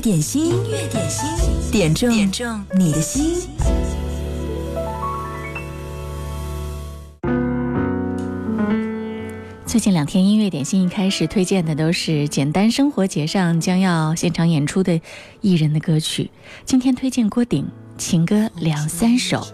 [0.00, 3.36] 点心，音乐点心，点中点中你的心。
[9.66, 14.98] 最近两天音乐点心一开始推荐的都是简单生活节上将要现场演出的
[15.42, 16.30] 艺人的歌曲，
[16.64, 19.46] 今天推荐郭顶情歌两三首。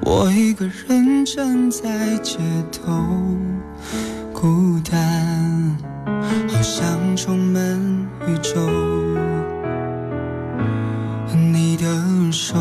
[0.00, 2.38] 我一个人站在街
[2.72, 2.92] 头，
[4.32, 5.76] 孤单，
[6.28, 7.62] 好像充满
[8.26, 8.60] 宇宙。
[11.52, 11.86] 你的
[12.32, 12.54] 手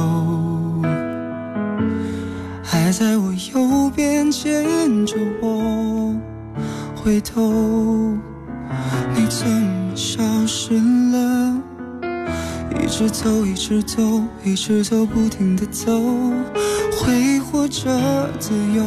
[2.63, 6.15] 还在我右边牵着我，
[6.95, 8.17] 回头，
[9.15, 11.57] 你怎么消失了？
[12.81, 14.01] 一直走，一直走，
[14.43, 15.91] 一直走，不停的走。
[16.91, 18.83] 挥霍着自由，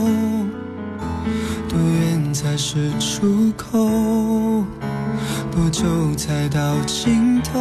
[1.68, 3.78] 多远才是出口？
[5.50, 5.84] 多久
[6.16, 7.58] 才到尽头？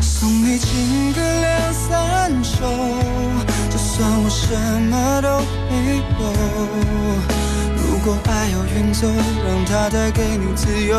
[0.00, 2.66] 送你情歌两三首，
[3.70, 4.54] 就算我什
[4.90, 6.00] 么都没有。
[7.76, 10.96] 如果爱要远走，让它带给你自由，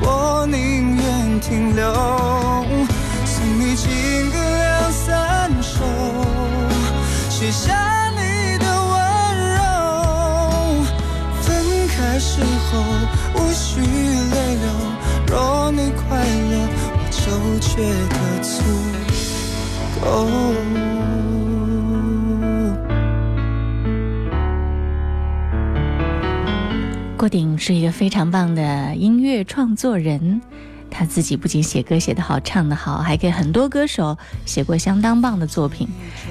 [0.00, 1.92] 我宁愿停留。
[3.24, 4.68] 送你情歌两。
[4.90, 5.47] 三
[17.78, 18.64] 觉得足
[20.02, 20.26] 够。
[27.16, 30.40] 郭顶是一个非常棒的音乐创作人。
[30.98, 35.86] 他自己不仅写歌写得好，唱得好，还给很多歌手写过相当棒的作品。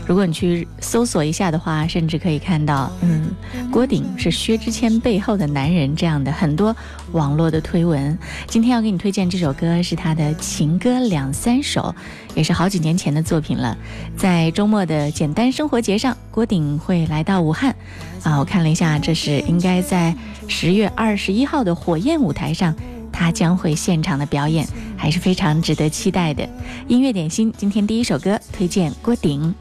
[0.05, 3.31] 如果你去搜索一下的话，甚至可以看到，嗯，
[3.71, 6.75] 郭顶是薛之谦背后的男人这样的很多
[7.13, 8.19] 网络的推文。
[8.45, 11.95] 今天要给你推荐这首歌是他的情歌两三首，
[12.35, 13.77] 也是好几年前的作品了。
[14.17, 17.73] 在周末的简单生活节上，郭顶会来到武汉，
[18.21, 20.13] 啊，我看了一下，这是应该在
[20.49, 22.75] 十月二十一号的火焰舞台上。
[23.17, 26.47] 他将会现场的表演，还是非常值得期待的。
[26.87, 29.55] 音乐点心，今天第一首歌推荐郭顶。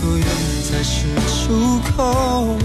[0.00, 0.26] 多远
[0.64, 2.56] 才是出口？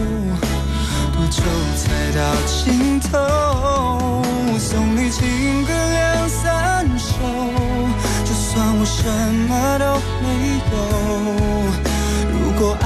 [1.11, 1.43] 多久
[1.75, 4.23] 才到尽头？
[4.57, 7.11] 送你情歌两三首，
[8.23, 9.03] 就算我什
[9.49, 10.25] 么都没
[10.71, 10.73] 有。
[12.31, 12.85] 如果爱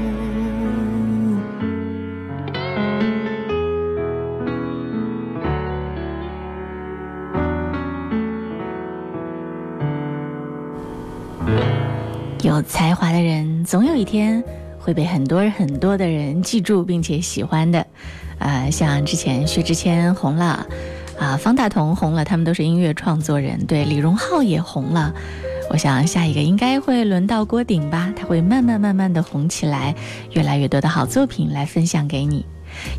[12.51, 14.43] 有才华的人，总有一天
[14.77, 17.87] 会被很多很多的人记住并且喜欢的。
[18.39, 20.67] 呃，像之前薛之谦红了，
[21.17, 23.65] 啊，方大同红了，他们都是音乐创作人。
[23.67, 25.13] 对，李荣浩也红了。
[25.69, 29.95] 我想下一个应该会轮到郭顶吧，他会慢慢慢慢的红起来，
[30.33, 32.45] 越来越多的好作品来分享给你。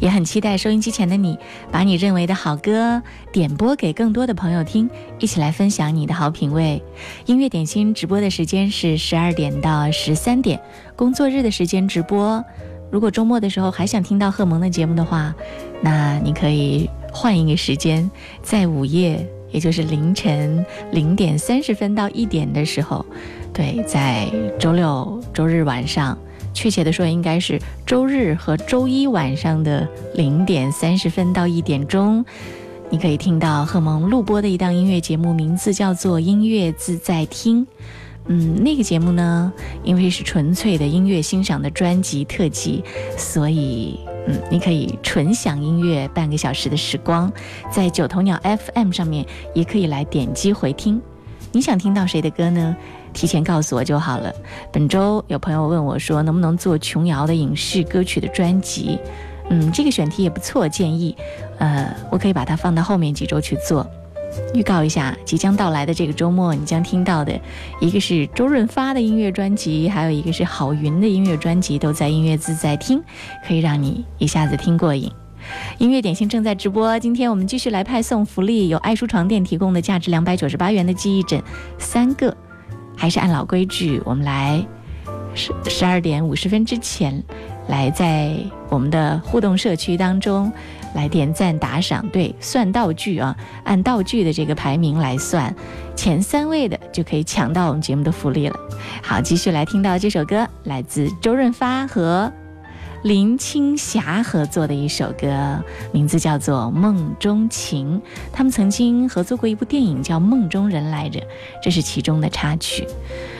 [0.00, 1.38] 也很期待收音机前的你，
[1.70, 3.02] 把你认为的好歌
[3.32, 4.88] 点播给更多的朋友听，
[5.18, 6.82] 一起来分享你的好品味。
[7.26, 10.60] 音乐点心直播的时间是十二点到十三点，
[10.96, 12.44] 工作日的时间直播。
[12.90, 15.34] 如果周末的时候还想听到贺蒙的节目的话，
[15.80, 18.10] 那你可以换一个时间，
[18.42, 23.06] 在午夜，也就是凌晨零点三十分到一点的时候，
[23.54, 24.30] 对，在
[24.60, 26.18] 周六、周日晚上，
[26.52, 32.24] 确切的说应该是周日和周一晚上的零点三十分到一点钟，
[32.90, 37.66] 你可以听到贺蒙录播的一档音乐节目，名字叫做《音乐自在听》。
[38.26, 39.52] 嗯，那个节目呢，
[39.82, 42.84] 因为是纯粹的音乐欣赏的专辑特辑，
[43.18, 47.32] 所以嗯，你可以纯享音乐半个小时的时光，
[47.68, 51.02] 在九头鸟 FM 上面也可以来点击回听。
[51.52, 52.74] 你想听到谁的歌呢？
[53.12, 54.32] 提前告诉我就好了。
[54.72, 58.98] 本周有朋友问我说，能不能做琼瑶的影视歌曲的专辑？
[59.50, 61.14] 嗯，这个选题也不错，建议，
[61.58, 63.86] 呃，我可以把它放到后面几周去做。
[64.54, 67.38] 预告一下，即将到来的这个周末，你将听到的
[67.80, 73.02] 一个是周润发的音乐专辑，还有一个是郝云的音乐专辑，都在音乐自在听，
[73.46, 75.12] 可以让你一下子听过瘾。
[75.78, 81.42] 音乐点心正在直播，今天我们继续来派送福利，有爱舒床垫提供的价值两百九十八元的记忆枕
[81.78, 82.36] 三个，
[82.96, 84.64] 还是按老规矩，我们来
[85.34, 87.22] 十十二点五十分之前，
[87.68, 88.36] 来在
[88.68, 90.52] 我们的互动社区当中。
[90.94, 93.34] 来点赞打赏，对，算道具啊，
[93.64, 95.56] 按道具的这个排名来算，
[95.96, 98.54] 前三位的就可以抢到我们节目的福利了。
[99.02, 102.30] 好，继续来听到这首歌，来自周润发和
[103.02, 105.60] 林青霞合作的一首歌，
[105.90, 107.98] 名字叫做《梦中情》。
[108.32, 111.20] 他们曾经合作过一部电影叫《梦中人》来着，
[111.60, 112.86] 这是其中的插曲。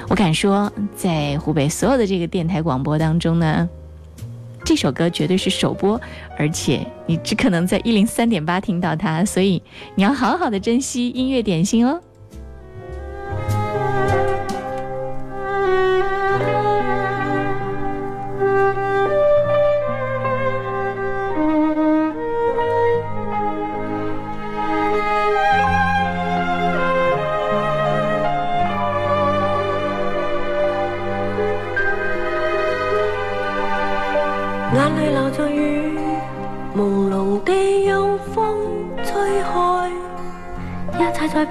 [0.09, 3.69] 我敢说，在湖北所有的这个电台广播当中呢。
[4.64, 6.00] 这首歌绝对是首播，
[6.37, 9.62] 而且你只可能在一零三点八听到它，所以
[9.94, 12.00] 你要好好的珍惜音乐点心哦。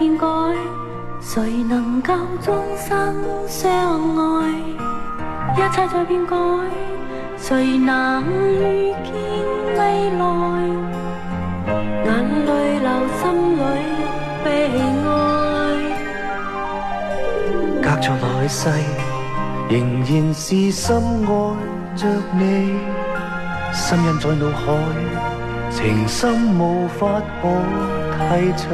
[0.01, 0.25] 变改，
[1.21, 2.12] 谁能够
[2.42, 3.15] 终生
[3.48, 3.71] 相
[4.18, 4.50] 爱，
[5.53, 6.36] 一切在变改，
[7.38, 9.13] 谁能预见
[9.77, 10.24] 未来？
[12.03, 12.09] 眼
[12.48, 12.50] 泪
[12.80, 12.89] 流，
[13.19, 13.21] 心
[13.56, 13.62] 里
[14.44, 14.48] 悲
[15.06, 15.07] 哀。
[17.83, 18.71] 隔着来世，
[19.69, 21.30] 仍然是深爱
[21.95, 22.74] 着你，
[23.71, 24.65] 心印在脑海，
[25.69, 27.48] 情深无法可
[28.18, 28.65] 提取，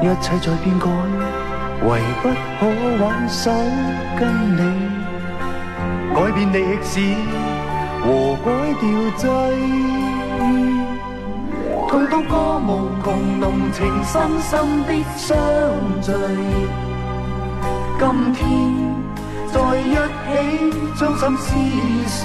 [0.00, 0.86] 一切在变改。
[1.84, 2.24] 唯不
[2.58, 2.60] 可
[3.04, 3.50] 挽手
[4.18, 4.20] 跟
[4.56, 4.58] 你
[6.14, 6.92] 改变历史
[8.00, 8.04] 和
[8.42, 8.46] 改
[8.80, 8.82] 掉
[9.14, 9.22] 际，
[11.86, 12.32] 痛痛歌
[12.66, 12.68] 无
[13.04, 13.06] 穷
[13.38, 14.50] 浓情深深
[14.86, 15.36] 的相
[16.00, 16.10] 聚。
[17.98, 18.02] 今
[18.32, 18.40] 天
[19.52, 19.94] 在一
[20.24, 20.32] 起
[20.98, 21.46] 将心撕
[22.06, 22.18] 碎，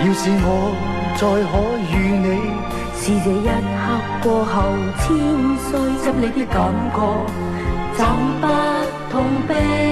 [0.00, 0.48] 要是我
[1.18, 1.52] 再可
[1.92, 2.26] 与你，
[2.96, 3.46] 是这一
[4.22, 4.62] 过后
[4.98, 5.16] 千
[5.56, 6.98] 岁，给你的感觉。
[7.96, 8.04] 怎
[8.40, 8.46] 不
[9.10, 9.89] 痛悲？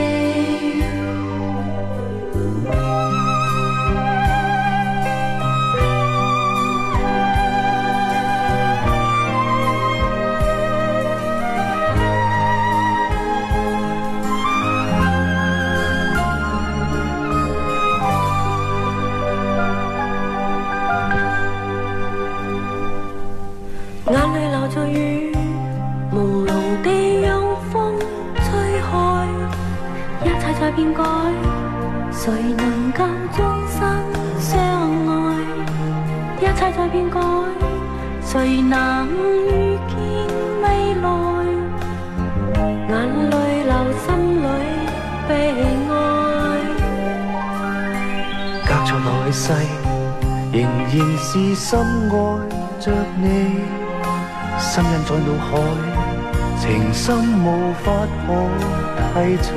[59.49, 59.55] 取。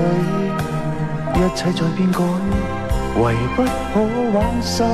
[1.33, 2.19] 一切在变改，
[3.19, 3.23] 唯
[3.55, 3.93] 不可
[4.33, 4.85] 挽手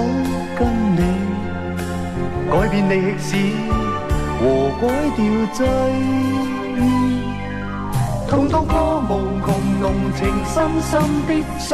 [0.58, 0.60] 跟
[0.96, 0.98] 你
[2.50, 3.30] 改变历史
[4.40, 4.42] 和
[4.80, 4.84] 改
[5.16, 5.20] 掉
[5.54, 5.60] 际。
[8.30, 8.74] 痛到过
[9.10, 9.12] 无
[9.46, 9.48] 穷
[9.80, 9.86] 浓
[10.16, 10.92] 情深深
[11.28, 11.68] 的相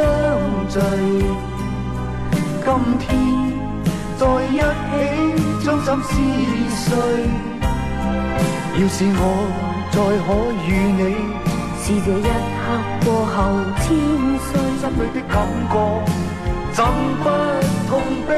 [0.70, 0.80] 聚。
[2.66, 2.68] 今
[3.00, 3.02] 天
[4.18, 4.94] 在一起
[5.64, 6.02] 将心
[6.70, 6.86] 撕碎。
[8.76, 9.22] 要是我
[9.92, 10.28] 再可
[10.68, 11.53] 与你。
[11.86, 12.28] 是这一刻
[13.04, 13.36] 过后
[13.82, 13.84] 千
[14.40, 14.50] 岁，
[14.80, 15.36] 心里的感
[15.70, 15.74] 觉
[16.72, 16.80] 怎
[17.20, 17.26] 不
[17.90, 17.92] 痛
[18.26, 18.32] 悲？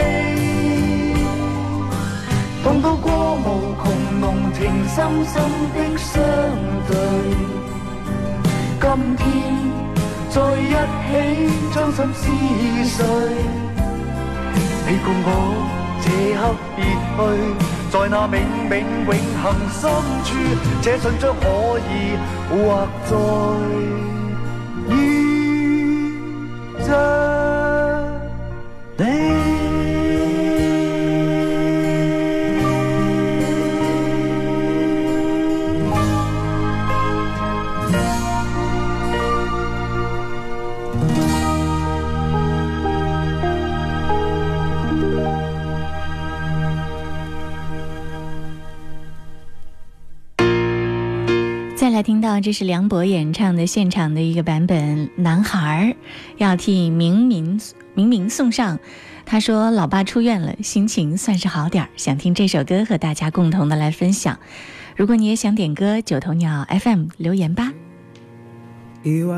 [2.64, 3.46] 痛到过无
[3.84, 3.86] 穷
[4.20, 4.58] 浓情
[4.90, 5.34] 深深
[5.75, 6.12] 的相
[6.88, 6.92] 对，
[8.82, 8.84] 今
[9.16, 9.22] 天
[10.32, 10.74] 在一
[11.06, 11.14] 起
[11.72, 12.24] 将心撕
[12.86, 13.06] 碎，
[14.88, 15.30] 你共我
[16.02, 16.42] 这刻
[16.75, 17.75] 别去。
[17.96, 19.90] 在那冥冥永恒深
[20.25, 20.36] 处，
[20.82, 22.18] 这信将可以
[22.50, 24.14] 或在。
[52.06, 55.10] 听到，这是梁博演唱的现场的一个版本。
[55.16, 55.96] 男孩
[56.38, 57.60] 要替明明
[57.96, 58.78] 明明送上，
[59.26, 64.38] 他说老爸出院了，心情算是好点儿，想听这首歌和大家共同的来分享。
[64.96, 67.74] 如果你也想点歌，九头鸟 FM 留言吧。
[69.02, 69.36] 意外，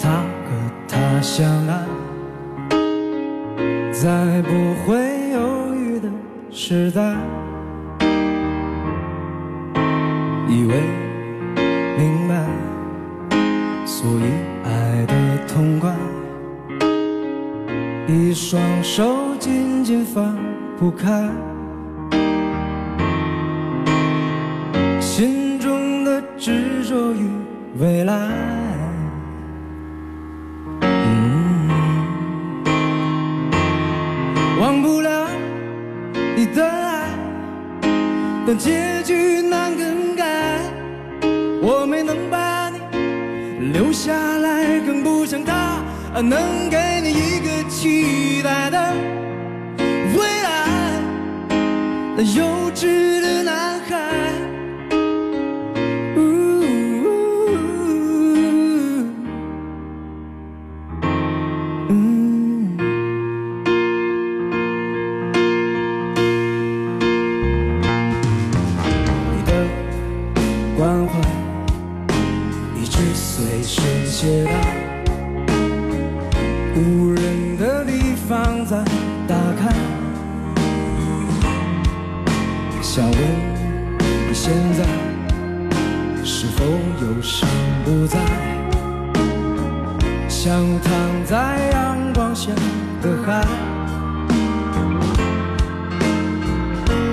[0.00, 1.86] 他和他相爱，
[3.92, 4.50] 在不
[4.84, 6.10] 会犹豫的
[6.50, 7.14] 时代。
[10.48, 10.74] 以为
[11.96, 12.34] 明白，
[13.86, 14.24] 所以
[14.64, 15.14] 爱的
[15.46, 15.94] 痛快，
[18.06, 20.36] 一双手紧紧放
[20.78, 21.28] 不开，
[25.00, 27.30] 心中的执着与
[27.78, 28.28] 未来，
[34.60, 35.28] 忘不了
[36.36, 37.08] 你的爱，
[38.46, 38.58] 但
[44.04, 45.80] 下来，更不像他
[46.20, 48.92] 能给你一个期待的
[50.16, 50.50] 未来。
[52.34, 52.42] 幼
[52.74, 53.21] 稚
[90.44, 92.50] 像躺在阳光下
[93.00, 93.46] 的海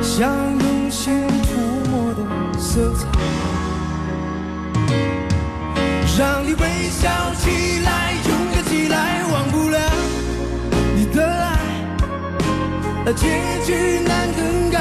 [0.02, 3.08] 像用心涂抹的色彩
[6.18, 9.80] 让你微笑起来勇敢起来忘不了
[10.96, 11.60] 你的爱
[13.06, 13.28] 但结
[13.64, 14.80] 局难更改。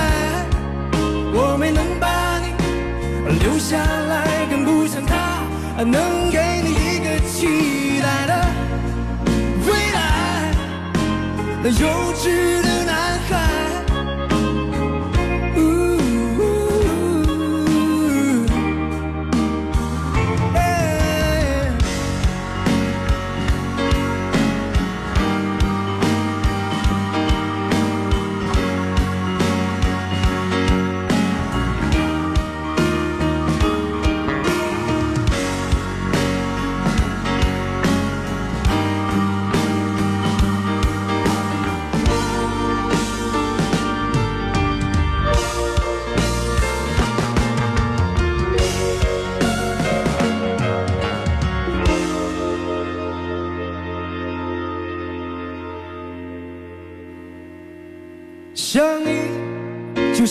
[1.34, 7.77] 我没能把你留下来更不像他能给你一个期
[11.70, 12.67] 幼稚的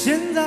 [0.08, 0.42] 现在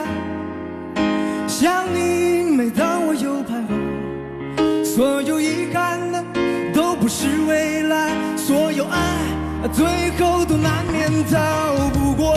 [1.46, 6.24] 想你每当我又徘徊所有遗憾的
[6.72, 9.84] 都不是未来所有爱最
[10.18, 12.34] 后都难免逃不过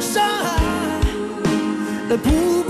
[0.00, 2.16] 伤害。
[2.16, 2.69] 不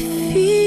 [0.00, 0.59] feel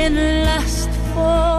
[0.00, 1.49] can last for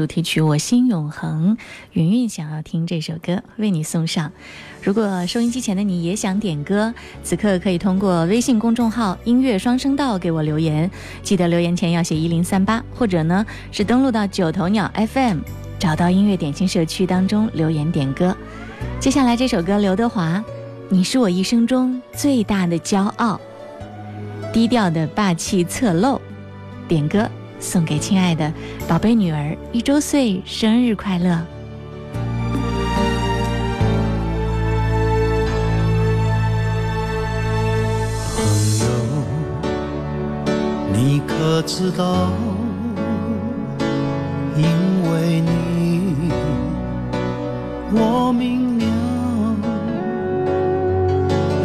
[0.00, 1.54] 主题曲《我心永恒》。
[1.92, 4.32] 云云想要听这首歌，为你送上。
[4.82, 10.90] 如果收音机前的你也想点歌，此刻可以通过微信公众号“音乐双声道”给我留言，
[11.22, 15.40] 记得留言前要写一零三八，或者呢是登录到九头鸟 FM，
[15.78, 18.34] 找到音乐点心社区当中留言点歌。
[18.98, 20.42] 接下来这首歌，刘德华，
[20.88, 23.38] 你是我一生中最大的骄傲，
[24.50, 26.18] 低调的霸气侧漏，
[26.88, 27.30] 点歌。
[27.60, 28.52] 送给亲爱的
[28.88, 31.38] 宝贝女儿一周岁生日快乐。
[38.34, 38.42] 朋
[38.80, 38.86] 友，
[40.92, 42.32] 你可知道？
[44.56, 44.64] 因
[45.12, 46.32] 为你，
[47.92, 48.84] 我明了，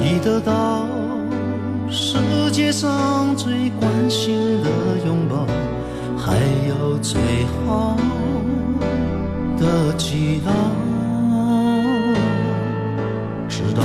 [0.04, 0.86] 已得到
[1.90, 2.18] 世
[2.52, 4.70] 界上最关心的
[5.06, 5.46] 拥抱。
[6.26, 6.34] 还
[6.68, 7.22] 有最
[7.68, 7.96] 好
[9.60, 10.50] 的祈祷，
[13.48, 13.84] 直到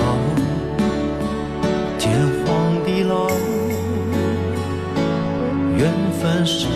[1.99, 3.29] 天荒地老，
[5.77, 6.67] 缘分是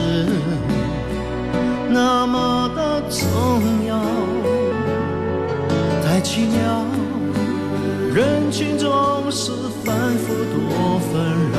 [1.88, 3.98] 那么的重要，
[6.04, 6.84] 太奇妙，
[8.14, 8.90] 人群中
[9.30, 9.50] 是
[9.82, 11.24] 反复多纷
[11.54, 11.56] 扰，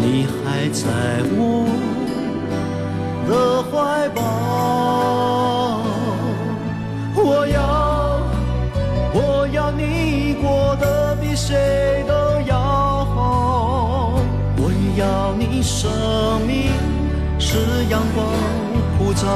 [0.00, 0.88] 你还在
[1.36, 1.97] 我。
[3.28, 4.22] 的怀抱，
[7.14, 8.22] 我要，
[9.12, 12.14] 我要你过得比谁都
[12.46, 14.14] 要好，
[14.56, 15.90] 我要你生
[16.46, 16.72] 命
[17.38, 18.24] 是阳光
[18.96, 19.26] 普照，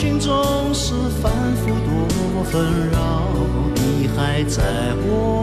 [0.00, 3.20] 心总是反复多纷扰，
[3.74, 4.62] 你还在
[5.04, 5.42] 我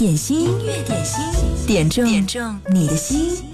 [0.00, 1.22] 点心，音乐点心。
[1.66, 3.44] 点中点中你的心。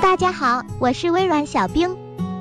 [0.00, 1.96] 大家好，我是微软小冰。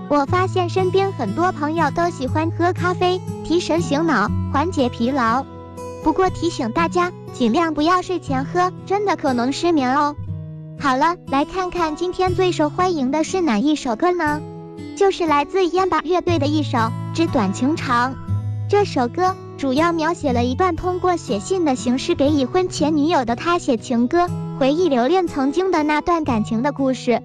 [0.08, 5.44] 我发现身边很多朋友都喜欢喝咖啡，提神醒脑，缓解疲劳。
[6.04, 10.16] 不过提醒大家，尽量不要睡前喝，真的可能失眠哦。
[10.80, 14.40] 好了，来看看今天最受欢迎的是哪一首歌呢？
[14.96, 16.78] 就是来自烟把乐队的一首
[17.14, 18.14] 《纸短情长》。
[18.70, 24.28] 这首歌主要描写了一段通过写信的形式给已婚前女友的他写情歌，
[24.60, 27.22] 回忆留恋曾经的那段感情的故事。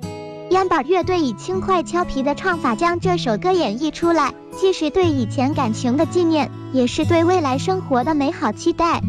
[0.50, 9.00] 烟把乐队以轻快俏皮的唱法将这首歌演绎出来，既是对以前感情的纪念，也是对未来生活的美好期待。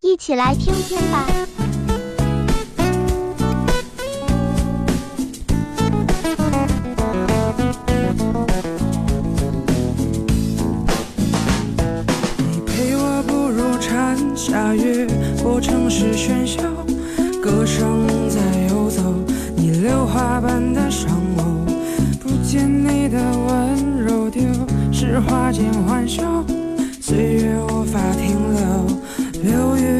[0.00, 1.26] 一起来听听吧。
[15.60, 16.62] 城市喧嚣
[17.42, 19.02] 歌声在游走
[19.54, 21.66] 你榴花般的双眸
[22.18, 24.42] 不见你的温柔丢
[24.90, 26.22] 失花间欢笑
[27.00, 29.99] 岁月无法停留流云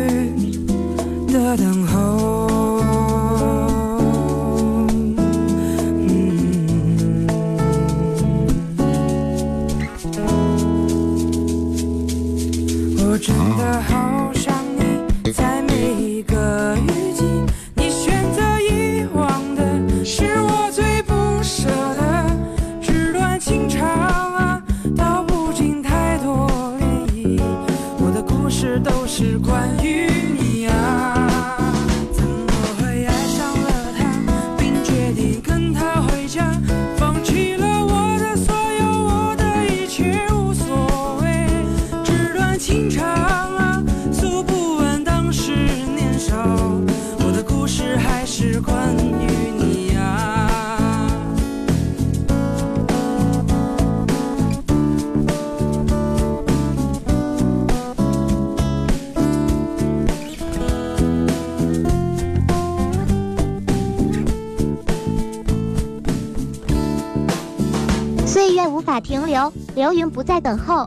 [69.81, 70.87] 流云不再等候。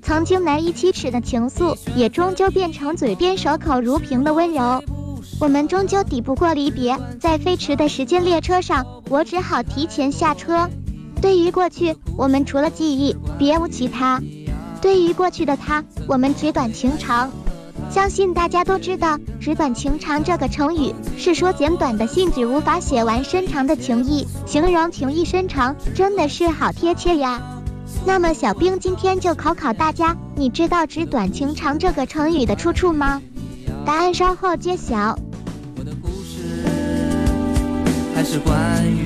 [0.00, 4.80] 曾经难以启齿的情愫，也终究变成嘴边守口如瓶的温柔。
[5.40, 10.70] 我们终究抵不过离别，在飞驰的时间列车上，我只好提前下车。
[11.20, 14.22] 对于过去，我们除了记忆，别无其他。
[14.80, 17.32] 对于过去的他，我们纸短情长。
[17.90, 27.42] 相信大家都知道“纸短情长”这个成语，是说简短的信纸无法写完深长的情谊，形容情谊深长，真的是好贴切呀。
[28.08, 33.20] 那么小兵今天就考考大家，你知道“纸短情长”这个成语的出处吗？
[33.84, 35.14] 答案稍后揭晓。
[35.76, 36.64] 我的故事
[38.14, 39.04] 还是关于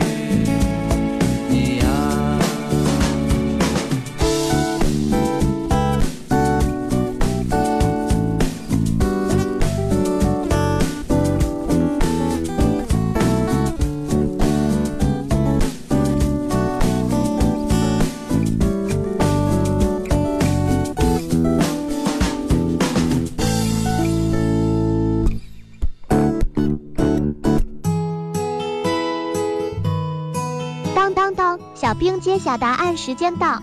[32.57, 33.63] 答案时间到。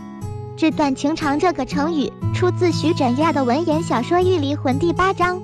[0.58, 5.42] 这段情长这个成语出自徐枕亚的文言小说《玉离魂》第八章。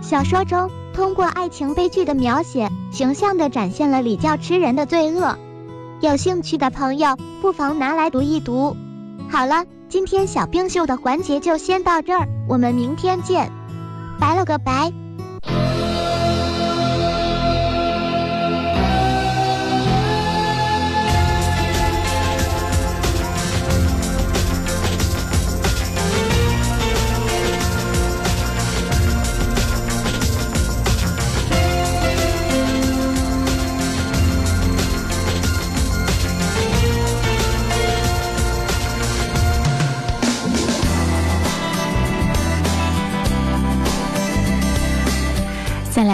[0.00, 5.36] 小说中通过爱情悲剧的描写，形象地展现了礼教吃人的罪恶。
[6.00, 8.76] 有兴趣的朋友不妨拿来读一读。
[9.30, 13.50] 好了，今天小冰秀的环节就先到这儿，我们明天见，
[14.18, 15.05] 拜了个拜。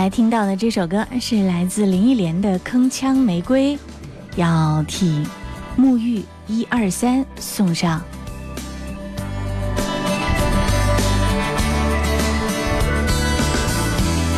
[0.03, 3.77] 来听到的这首歌是来自林忆莲的《铿锵玫瑰》，
[4.35, 5.25] 要替
[5.79, 8.03] 沐浴一二三送上。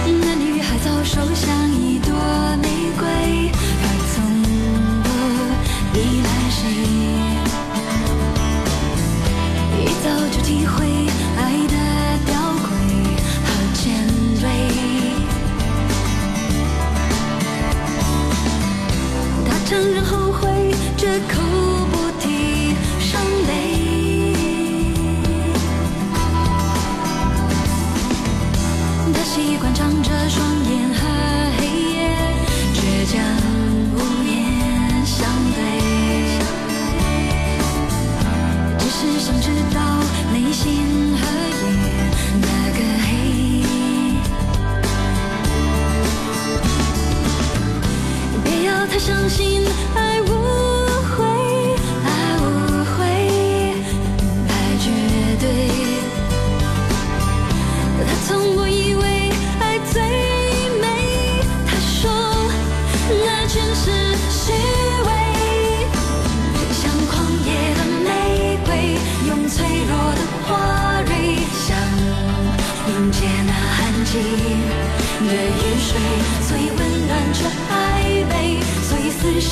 [0.06, 2.12] 那女孩早熟像一朵
[2.60, 3.50] 玫瑰，
[3.80, 4.22] 她从
[5.02, 5.08] 不
[5.98, 6.60] 依赖谁，
[9.80, 10.83] 一早就体会
[21.14, 21.53] 悔，绝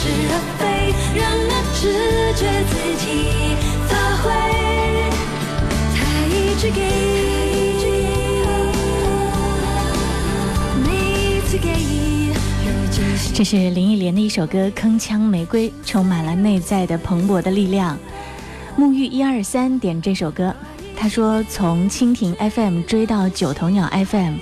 [0.02, 1.80] 是而非，让那直
[2.34, 3.06] 觉自己
[3.86, 4.26] 发挥。
[6.28, 7.92] 一直给，一给。
[13.32, 17.96] 这是林忆莲的一首歌《铿锵玫瑰》，充满了内在的蓬勃的力量。
[18.76, 20.52] 沐浴一二三点这首歌，
[20.96, 24.34] 他说从蜻蜓 FM 追到九头鸟 FM，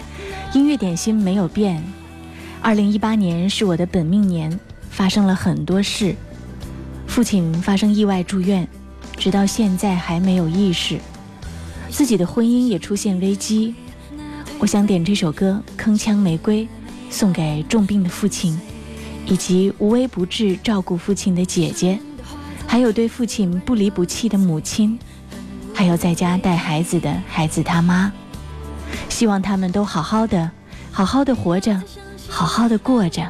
[0.54, 1.82] 音乐点心没有变。
[2.62, 4.58] 二零一八年是我的本命年，
[4.90, 6.14] 发生了很多事。
[7.06, 8.68] 父亲发生意外住院，
[9.16, 10.98] 直到现在还没有意识。
[11.88, 13.74] 自己的婚姻也出现危机。
[14.58, 16.64] 我想点这首歌《铿锵玫瑰》，
[17.10, 18.60] 送给重病的父亲。
[19.26, 22.00] 以及无微不至照顾父亲的姐姐，
[22.66, 24.98] 还有对父亲不离不弃的母亲，
[25.72, 28.10] 还有在家带孩子的孩子他妈，
[29.08, 30.50] 希望他们都好好的，
[30.90, 31.80] 好好的活着，
[32.28, 33.24] 好好的过着。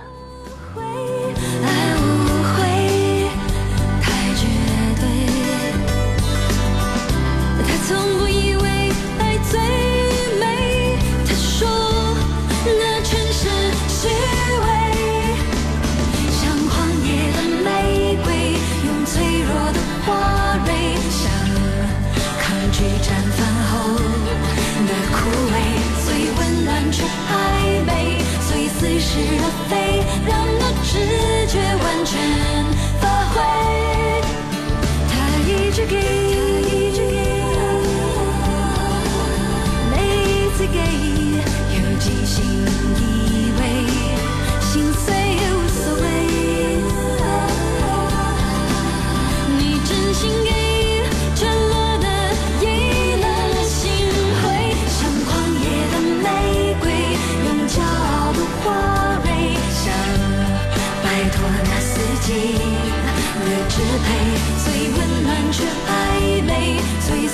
[29.00, 30.92] 是而非，让那直
[31.48, 32.12] 觉完全
[33.00, 33.34] 发挥。
[35.08, 35.10] 他
[35.48, 35.94] 一直给，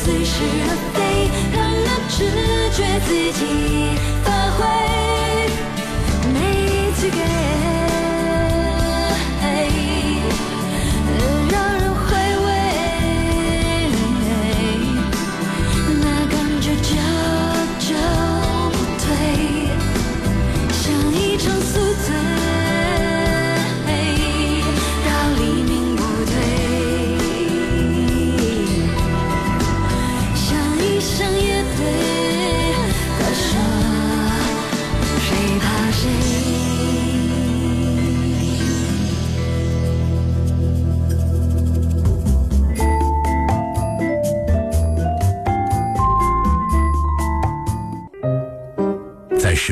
[0.06, 0.98] 似是而非，
[1.52, 2.16] 让那直
[2.70, 3.40] 觉自己
[4.22, 4.62] 发挥，
[6.32, 7.55] 每一次给。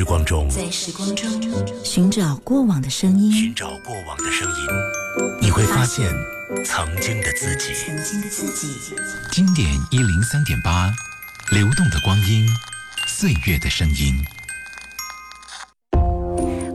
[0.05, 1.27] 光中在时光中
[1.83, 4.55] 寻找过往的声音，寻找过往的声音，
[5.41, 6.07] 你会发现
[6.63, 7.73] 曾经的自己。
[7.73, 8.75] 曾经的自己。
[9.31, 10.93] 经典一零三点八，
[11.51, 12.47] 流动的光阴，
[13.07, 14.13] 岁月的声音。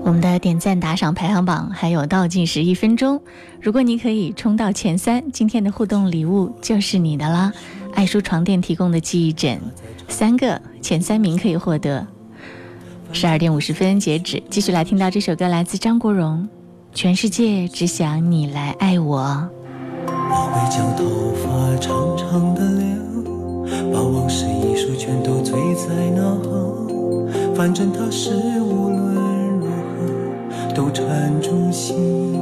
[0.02, 3.22] 我们的点赞打赏排行榜还有倒计时一分钟，
[3.62, 7.52] 如果你可以冲到前三，今天的互动礼物就是你的啦！
[7.94, 9.60] 爱舒床垫提供的记忆枕，
[10.08, 12.04] 三个前三名可以获得。
[13.12, 16.48] 十二点五十分截止，继续来听到这首歌，来自张国荣，
[16.96, 19.20] 《全世界只想你来爱我》。
[20.06, 21.04] 我会将头
[21.34, 22.88] 发长长的留，
[23.92, 26.88] 把往事一束全都醉在脑后。
[27.54, 28.30] 反正它是
[28.62, 29.14] 无论
[29.58, 32.38] 如何都缠住心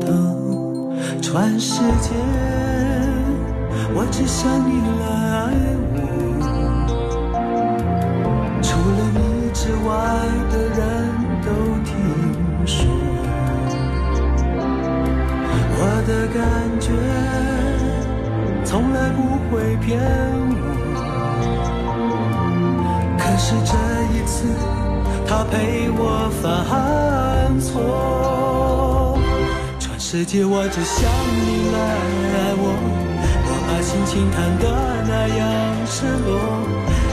[0.00, 0.92] 头。
[1.22, 2.10] 全世界，
[3.94, 5.06] 我只想你来
[5.38, 5.46] 爱
[9.86, 9.92] 外
[10.50, 10.80] 的人
[11.42, 11.48] 都
[11.84, 11.88] 听
[12.66, 12.74] 说。
[15.78, 16.40] 我的感
[16.80, 16.86] 觉
[18.64, 19.18] 从来不
[19.48, 20.00] 会骗
[20.50, 20.60] 我，
[23.16, 23.72] 可是这
[24.12, 24.34] 一次
[25.26, 25.54] 他陪
[25.90, 26.44] 我犯
[27.60, 29.18] 错。
[29.78, 31.08] 全世界我只想
[31.46, 31.78] 你来
[32.34, 32.64] 爱我，
[33.46, 34.64] 我把心情弹得
[35.06, 35.40] 那样
[35.86, 35.94] 赤
[36.26, 36.28] 裸。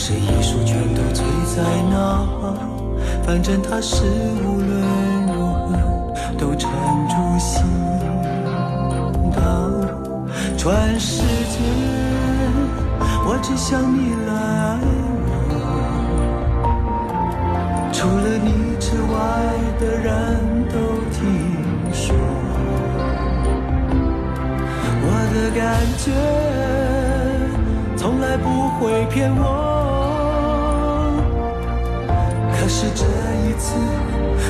[0.00, 1.22] 把往事一束全都醉
[1.54, 1.94] 在那。
[3.22, 4.04] 反正它是
[4.42, 4.70] 无论
[5.26, 5.66] 如何
[6.38, 6.70] 都缠
[7.06, 7.62] 住心
[9.34, 9.38] 头。
[10.56, 11.58] 全世界，
[13.26, 14.80] 我只想你来爱
[15.50, 15.54] 我。
[19.12, 19.22] 爱
[19.78, 20.08] 的人
[20.68, 20.74] 都
[21.10, 21.18] 听
[21.92, 22.14] 说，
[25.02, 25.60] 我的感
[25.98, 26.04] 觉
[27.96, 28.46] 从来不
[28.78, 29.69] 会骗我。
[32.70, 33.74] 是这一次，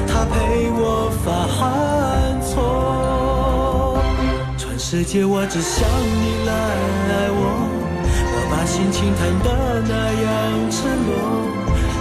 [0.06, 1.26] 他陪我犯
[2.44, 3.96] 错。
[4.58, 7.42] 全世界我只想你来爱我，
[8.04, 9.48] 我把心情谈得
[9.88, 10.28] 那样
[10.70, 11.10] 赤裸。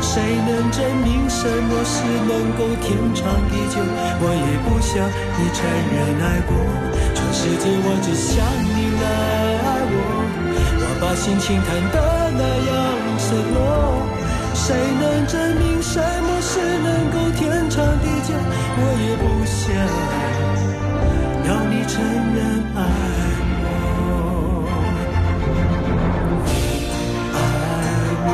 [0.01, 3.79] 谁能证明什么是能够天长地久？
[4.19, 4.99] 我也不想
[5.39, 5.57] 你承
[5.95, 6.51] 认爱过。
[7.15, 8.35] 全世界我只想
[8.75, 9.07] 你来
[9.63, 9.95] 爱我，
[10.83, 11.95] 我把心情谈得
[12.35, 12.69] 那样
[13.17, 14.18] 赤裸。
[14.61, 18.33] 谁能证明什么是能够天长地久？
[18.77, 19.57] 我也不想
[21.47, 21.95] 要你承
[22.35, 22.37] 认
[22.75, 22.77] 爱
[23.63, 23.65] 我，
[27.33, 27.37] 爱
[28.25, 28.29] 我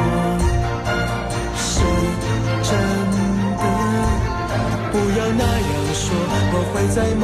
[1.56, 1.64] 是
[2.64, 2.70] 真
[3.60, 3.64] 的。
[4.92, 6.04] 不要那样说，
[6.52, 7.24] 我会在梦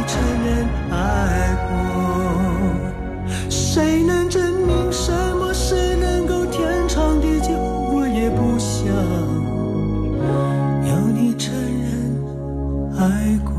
[0.00, 0.96] 你承认爱
[1.68, 1.76] 过，
[3.50, 7.50] 谁能证明什么是能够天长地久？
[7.52, 8.86] 我也不想
[10.88, 11.84] 要你承认
[12.98, 13.52] 爱过。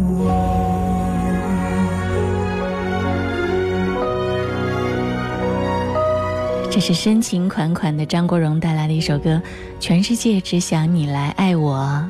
[6.71, 9.29] 这是深情款款的张国荣带来的一首歌
[9.79, 12.03] 《全世界只想你来爱我》。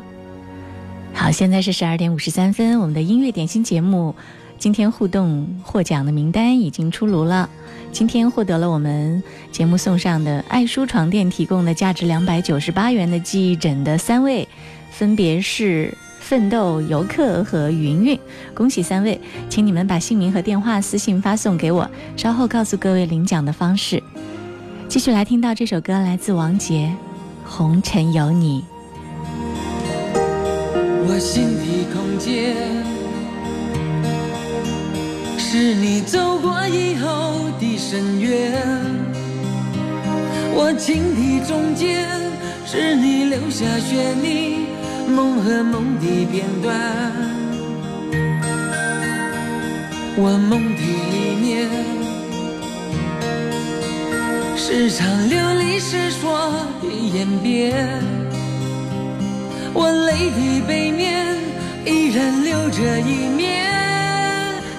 [1.32, 4.16] 现在是十二点五十三分，我们的音乐点心节目
[4.58, 7.50] 今天互动获奖的名单已经出炉了。
[7.92, 9.22] 今天获得了我们
[9.52, 14.48] 节目送上的爱舒床垫提供的价值两百九十八元的记忆枕的三位，
[14.92, 18.20] 分别是奋斗游客和云云，
[18.54, 19.20] 恭喜三位，
[19.50, 24.02] 请你们把姓名和电话私信发送给我，稍后告诉各位领奖的方式。
[24.88, 26.94] 继续来听到这首歌，来自王杰，
[27.50, 28.62] 《红尘有你》。
[31.04, 32.56] 我心的空间，
[35.38, 38.54] 是你走过以后的深渊；
[40.54, 42.08] 我情的中间，
[42.66, 44.68] 是你留下旋律
[45.10, 46.72] 梦和梦的片段。
[50.18, 50.82] 我梦的
[51.12, 51.68] 里面，
[54.56, 58.21] 是场流离失所的演变。
[59.74, 61.36] 我泪滴背面
[61.86, 63.72] 依然留着一面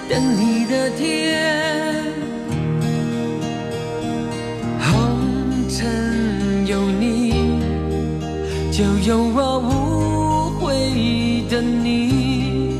[0.07, 2.03] 等你的天。
[4.79, 4.89] 红
[5.69, 7.59] 尘有你，
[8.71, 12.77] 就有我无悔的你。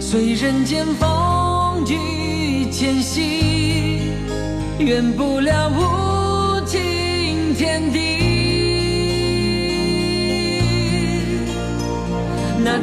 [0.00, 4.00] 随人间风雨迁徙，
[4.78, 6.03] 圆不了无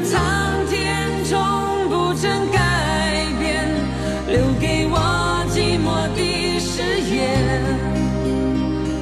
[0.03, 3.67] 苍天从不曾改变，
[4.27, 4.97] 留给我
[5.49, 6.81] 寂寞的誓
[7.13, 7.17] 言。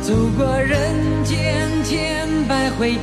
[0.01, 2.97] 走过人间千百回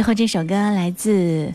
[0.00, 1.52] 最后这首歌来自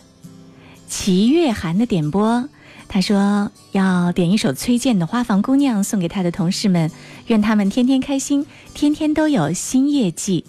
[0.88, 2.48] 齐月涵的点播，
[2.88, 6.92] 他说要点一首崔健的《花房姑娘》送给他的同事们，
[7.26, 10.46] 愿他们天天开心，天天都有新业绩。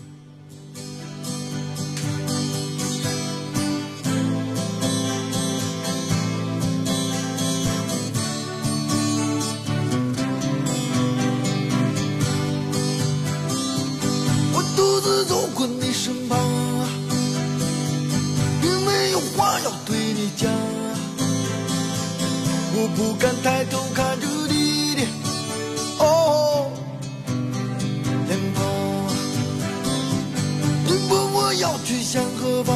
[22.95, 25.03] 不敢抬头看着你的
[25.99, 26.70] 哦
[28.28, 28.64] 脸庞，
[30.84, 32.74] 你问我要去向何方？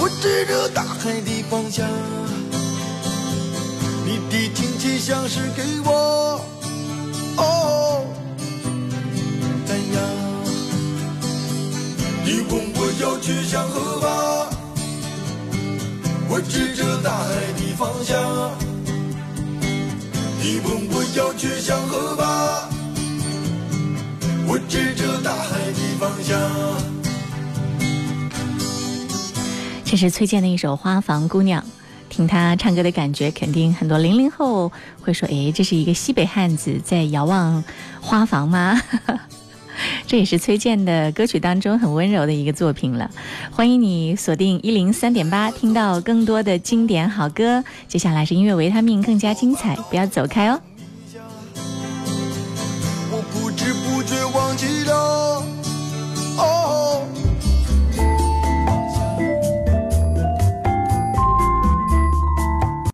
[0.00, 1.86] 我指着大海的方向，
[4.04, 6.40] 你的亲切像是给我
[7.36, 8.04] 哦。
[9.66, 10.02] 怎样？
[12.24, 14.37] 你问我要去向何方？
[16.30, 18.16] 我指着大海的方向。
[20.40, 22.68] 你问我要去向何方？
[24.46, 26.38] 我指着大海的方向。
[29.84, 31.62] 这是崔健的一首《花房姑娘》，
[32.10, 34.70] 听他唱歌的感觉，肯定很多零零后
[35.00, 37.64] 会说：“诶，这是一个西北汉子在遥望
[38.02, 38.78] 花房吗？”
[40.08, 43.10] 这也是崔健的歌曲当中很温柔的一个作品了。
[43.50, 47.62] 欢迎你锁定一零三点八，听到更多的经典好歌。
[47.86, 50.58] 接下来是音乐维他命，更加精彩，不要走开哦。